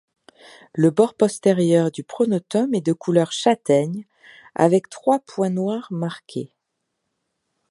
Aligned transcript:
Le 0.73 0.89
bord 0.89 1.13
postérieur 1.13 1.91
du 1.91 2.03
pronotum 2.03 2.73
est 2.73 2.81
de 2.81 2.91
couleur 2.91 3.31
châtaigne 3.31 4.07
avec 4.55 4.89
trois 4.89 5.19
points 5.19 5.51
noirs 5.51 5.89
marqués. 5.91 6.51